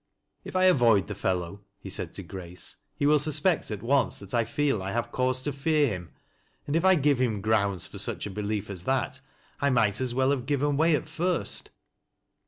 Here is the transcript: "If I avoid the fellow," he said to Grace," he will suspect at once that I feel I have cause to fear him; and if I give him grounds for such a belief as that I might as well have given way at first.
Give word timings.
"If 0.43 0.55
I 0.55 0.63
avoid 0.63 1.05
the 1.05 1.13
fellow," 1.13 1.61
he 1.79 1.91
said 1.91 2.11
to 2.13 2.23
Grace," 2.23 2.77
he 2.97 3.05
will 3.05 3.19
suspect 3.19 3.69
at 3.69 3.83
once 3.83 4.17
that 4.17 4.33
I 4.33 4.45
feel 4.45 4.81
I 4.81 4.93
have 4.93 5.11
cause 5.11 5.43
to 5.43 5.53
fear 5.53 5.89
him; 5.89 6.09
and 6.65 6.75
if 6.75 6.83
I 6.83 6.95
give 6.95 7.21
him 7.21 7.39
grounds 7.39 7.85
for 7.85 7.99
such 7.99 8.25
a 8.25 8.31
belief 8.31 8.71
as 8.71 8.85
that 8.85 9.21
I 9.59 9.69
might 9.69 10.01
as 10.01 10.15
well 10.15 10.31
have 10.31 10.47
given 10.47 10.75
way 10.75 10.95
at 10.95 11.07
first. 11.07 11.69